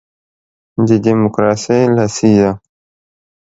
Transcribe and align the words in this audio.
د 0.87 0.89
دیموکراسۍ 1.05 1.81
لسیزه 1.95 2.51